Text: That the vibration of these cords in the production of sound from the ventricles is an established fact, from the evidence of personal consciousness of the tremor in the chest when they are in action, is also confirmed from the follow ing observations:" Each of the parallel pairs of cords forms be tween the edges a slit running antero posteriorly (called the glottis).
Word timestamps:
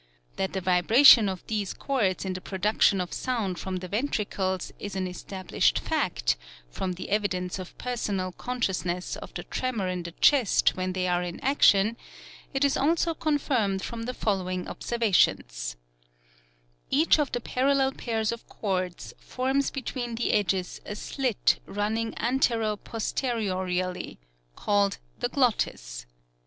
That 0.37 0.53
the 0.53 0.61
vibration 0.61 1.29
of 1.29 1.45
these 1.45 1.75
cords 1.75 2.25
in 2.25 2.33
the 2.33 2.41
production 2.41 2.99
of 2.99 3.13
sound 3.13 3.59
from 3.59 3.75
the 3.75 3.87
ventricles 3.87 4.71
is 4.79 4.95
an 4.95 5.05
established 5.05 5.77
fact, 5.77 6.37
from 6.71 6.93
the 6.93 7.11
evidence 7.11 7.59
of 7.59 7.77
personal 7.77 8.31
consciousness 8.31 9.15
of 9.15 9.31
the 9.35 9.43
tremor 9.43 9.87
in 9.87 10.01
the 10.01 10.13
chest 10.13 10.75
when 10.75 10.93
they 10.93 11.07
are 11.07 11.21
in 11.21 11.39
action, 11.41 11.97
is 12.51 12.75
also 12.75 13.13
confirmed 13.13 13.83
from 13.83 14.01
the 14.05 14.15
follow 14.15 14.49
ing 14.49 14.67
observations:" 14.67 15.75
Each 17.03 17.19
of 17.19 17.31
the 17.31 17.39
parallel 17.39 17.91
pairs 17.91 18.31
of 18.31 18.49
cords 18.49 19.13
forms 19.19 19.69
be 19.69 19.83
tween 19.83 20.15
the 20.15 20.31
edges 20.33 20.81
a 20.83 20.95
slit 20.95 21.59
running 21.67 22.15
antero 22.17 22.75
posteriorly 22.75 24.17
(called 24.55 24.97
the 25.19 25.29
glottis). 25.29 26.07